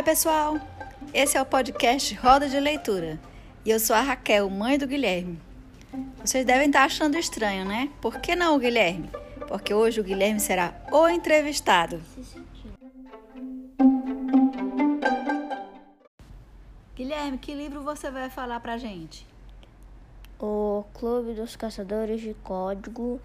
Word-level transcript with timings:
Oi, 0.00 0.04
pessoal! 0.04 0.58
Esse 1.12 1.36
é 1.36 1.42
o 1.42 1.44
podcast 1.44 2.14
Roda 2.14 2.48
de 2.48 2.58
Leitura 2.58 3.20
e 3.66 3.70
eu 3.70 3.78
sou 3.78 3.94
a 3.94 4.00
Raquel, 4.00 4.48
mãe 4.48 4.78
do 4.78 4.86
Guilherme. 4.86 5.38
Vocês 6.24 6.42
devem 6.46 6.68
estar 6.68 6.84
achando 6.84 7.18
estranho, 7.18 7.66
né? 7.66 7.90
Por 8.00 8.18
que 8.18 8.34
não 8.34 8.56
o 8.56 8.58
Guilherme? 8.58 9.10
Porque 9.46 9.74
hoje 9.74 10.00
o 10.00 10.02
Guilherme 10.02 10.40
será 10.40 10.72
o 10.90 11.06
entrevistado. 11.06 12.00
Guilherme, 16.96 17.36
que 17.36 17.52
livro 17.52 17.82
você 17.82 18.10
vai 18.10 18.30
falar 18.30 18.58
pra 18.60 18.78
gente? 18.78 19.26
O 20.40 20.82
Clube 20.94 21.34
dos 21.34 21.56
Caçadores 21.56 22.22
de 22.22 22.32
Código, 22.42 23.20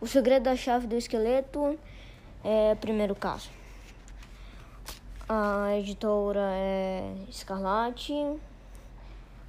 O 0.00 0.06
Segredo 0.06 0.44
da 0.44 0.54
Chave 0.54 0.86
do 0.86 0.94
Esqueleto, 0.94 1.76
é 2.44 2.76
primeiro 2.76 3.16
caso. 3.16 3.58
A 5.32 5.76
editora 5.76 6.40
é 6.54 7.14
Escarlate. 7.28 8.12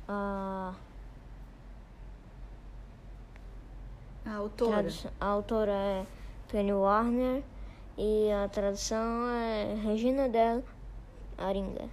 A, 0.08 0.76
A 4.24 4.36
autora. 4.36 4.72
tradução- 4.74 5.12
a 5.20 5.26
autora 5.26 5.72
é 5.72 6.06
Penny 6.52 6.72
Warner. 6.72 7.42
E 7.98 8.32
a 8.32 8.48
tradução 8.48 9.28
é 9.30 9.74
Regina 9.84 10.30
Del 10.30 10.64
Aringa. 11.36 11.90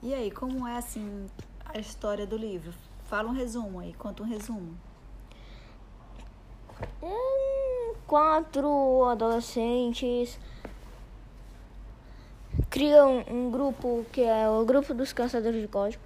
E 0.00 0.14
aí, 0.14 0.30
como 0.30 0.68
é 0.68 0.76
assim 0.76 1.26
a 1.64 1.78
história 1.80 2.24
do 2.26 2.36
livro? 2.36 2.72
Fala 3.06 3.28
um 3.28 3.32
resumo 3.32 3.80
aí, 3.80 3.92
conta 3.94 4.22
um 4.22 4.26
resumo. 4.26 4.76
Hum, 7.02 7.94
Quatro 8.06 9.04
adolescentes 9.06 10.38
criam 12.74 13.24
um 13.30 13.52
grupo 13.52 14.04
que 14.10 14.20
é 14.20 14.48
o 14.48 14.64
grupo 14.64 14.92
dos 14.92 15.12
caçadores 15.12 15.62
de 15.62 15.68
código 15.68 16.02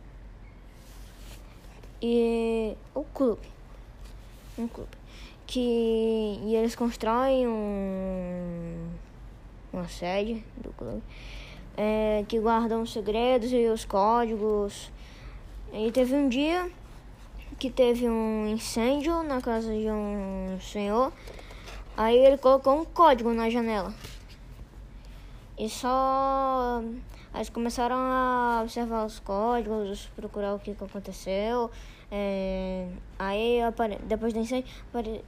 e 2.02 2.76
o 2.94 3.02
clube 3.04 3.48
um 4.58 4.68
clube 4.68 4.90
que 5.46 6.38
e 6.42 6.54
eles 6.54 6.76
constroem 6.76 7.48
um, 7.48 8.86
uma 9.72 9.88
sede 9.88 10.44
do 10.58 10.70
clube 10.74 11.02
é, 11.74 12.22
que 12.28 12.38
guardam 12.38 12.82
os 12.82 12.92
segredos 12.92 13.50
e 13.50 13.66
os 13.68 13.86
códigos 13.86 14.90
e 15.72 15.90
teve 15.90 16.14
um 16.14 16.28
dia 16.28 16.70
que 17.58 17.70
teve 17.70 18.06
um 18.06 18.46
incêndio 18.46 19.22
na 19.22 19.40
casa 19.40 19.72
de 19.72 19.90
um 19.90 20.58
senhor. 20.60 21.12
Aí 21.96 22.16
ele 22.16 22.38
colocou 22.38 22.80
um 22.80 22.84
código 22.84 23.32
na 23.32 23.50
janela. 23.50 23.92
E 25.58 25.68
só. 25.68 26.80
Eles 27.34 27.50
começaram 27.50 27.96
a 27.96 28.60
observar 28.62 29.04
os 29.04 29.18
códigos, 29.18 30.06
procurar 30.16 30.54
o 30.54 30.58
que, 30.58 30.74
que 30.74 30.84
aconteceu. 30.84 31.70
É, 32.10 32.88
Aí, 33.18 33.58
depois 34.04 34.32
do 34.32 34.38
incêndio, 34.38 34.70
apare- 34.88 35.24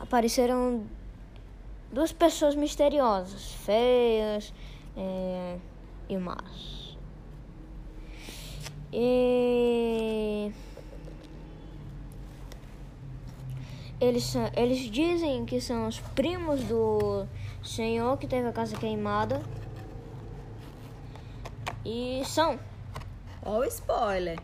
apareceram 0.00 0.82
duas 1.92 2.12
pessoas 2.12 2.54
misteriosas, 2.54 3.52
feias 3.52 4.52
é, 4.96 5.58
e 6.08 6.16
más. 6.16 6.96
E. 8.92 10.50
Eles, 14.00 14.34
eles 14.56 14.78
dizem 14.90 15.44
que 15.44 15.60
são 15.60 15.88
os 15.88 15.98
primos 16.00 16.62
do 16.64 17.26
senhor 17.62 18.16
que 18.16 18.26
teve 18.26 18.46
a 18.48 18.52
casa 18.52 18.76
queimada. 18.76 19.42
E 21.90 22.22
são. 22.26 22.60
Ó 23.42 23.60
o 23.60 23.64
spoiler. 23.64 24.38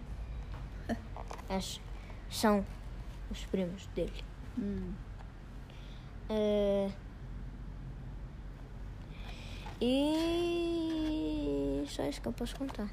é, 1.50 1.58
são 2.30 2.64
os 3.30 3.44
primos 3.44 3.86
dele. 3.88 4.24
Hum. 4.58 4.94
É, 6.30 6.90
e 9.80 11.84
só 11.88 12.04
isso 12.04 12.20
que 12.22 12.28
eu 12.28 12.32
posso 12.32 12.56
contar. 12.56 12.88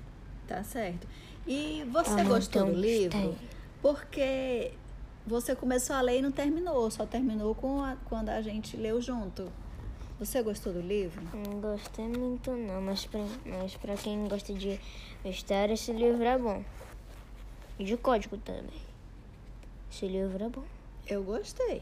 Tá 0.47 0.61
certo. 0.63 1.07
E 1.47 1.85
você 1.91 2.19
Ah, 2.19 2.23
gostou 2.25 2.65
do 2.65 2.73
livro? 2.73 3.17
tem. 3.17 3.37
Porque 3.81 4.73
você 5.25 5.55
começou 5.55 5.95
a 5.95 6.01
ler 6.01 6.19
e 6.19 6.21
não 6.21 6.31
terminou, 6.31 6.91
só 6.91 7.05
terminou 7.05 7.55
com 7.55 7.81
a- 7.81 7.95
quando 8.05 8.29
a 8.29 8.41
gente 8.41 8.75
leu 8.75 8.99
junto. 9.01 9.49
Você 10.21 10.43
gostou 10.43 10.71
do 10.71 10.81
livro? 10.81 11.19
Não 11.33 11.59
gostei 11.59 12.07
muito 12.07 12.51
não, 12.51 12.79
mas 12.79 13.07
pra, 13.07 13.21
mas 13.43 13.75
pra 13.75 13.97
quem 13.97 14.27
gosta 14.27 14.53
de 14.53 14.79
história, 15.25 15.73
esse 15.73 15.91
livro 15.91 16.23
é 16.23 16.37
bom. 16.37 16.63
E 17.79 17.83
de 17.83 17.97
código 17.97 18.37
também. 18.37 18.83
Esse 19.91 20.05
livro 20.05 20.43
é 20.43 20.47
bom. 20.47 20.63
Eu 21.07 21.23
gostei. 21.23 21.81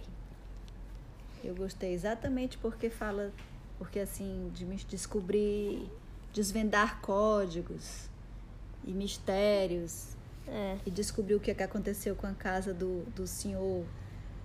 Eu 1.44 1.53
gostei 1.53 1.94
exatamente 1.94 2.57
porque 2.57 2.89
fala, 2.89 3.33
porque 3.77 4.00
assim, 4.00 4.50
de 4.53 4.63
me 4.63 4.77
descobrir, 4.77 5.91
desvendar 6.33 7.01
códigos 7.01 8.09
e 8.85 8.91
mistérios 8.91 10.16
É, 10.47 10.77
e 10.85 10.89
descobrir 10.89 11.35
o 11.35 11.41
que, 11.41 11.51
é 11.51 11.53
que 11.53 11.61
aconteceu 11.61 12.16
com 12.16 12.25
a 12.25 12.33
casa 12.33 12.73
do, 12.73 13.03
do 13.13 13.27
senhor, 13.27 13.85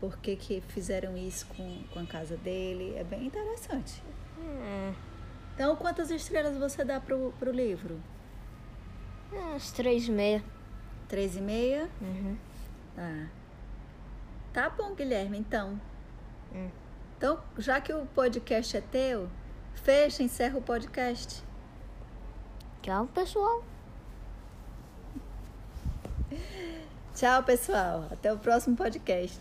por 0.05 0.19
que, 0.19 0.37
que 0.37 0.61
fizeram 0.69 1.17
isso 1.17 1.47
com, 1.47 1.83
com 1.91 1.99
a 1.99 2.05
casa 2.05 2.37
dele. 2.37 2.95
É 2.95 3.03
bem 3.03 3.25
interessante. 3.27 4.03
é, 4.39 4.93
Então, 5.55 5.75
quantas 5.77 6.11
estrelas 6.11 6.59
você 6.59 6.85
dá 6.85 7.01
pro, 7.01 7.33
pro 7.39 7.51
livro? 7.51 7.99
uns 9.33 9.73
três 9.73 10.07
e 10.07 10.13
meia. 10.13 10.45
Três 11.09 11.37
e 11.37 11.41
meia? 11.41 11.89
Uhum. 12.03 12.37
Tá. 12.95 13.29
Tá 14.53 14.69
bom, 14.69 14.95
Guilherme, 14.95 15.39
então. 15.39 15.81
Hum. 16.55 16.69
Então, 17.17 17.41
já 17.57 17.81
que 17.81 17.93
o 17.93 18.05
podcast 18.07 18.77
é 18.77 18.81
teu, 18.83 19.31
fecha, 19.75 20.23
encerra 20.23 20.59
o 20.59 20.63
podcast. 20.63 21.43
Tchau, 22.83 23.07
pessoal. 23.07 23.65
Tchau, 27.15 27.43
pessoal. 27.43 28.09
Até 28.13 28.31
o 28.33 28.39
próximo 28.39 28.77
podcast. 28.77 29.41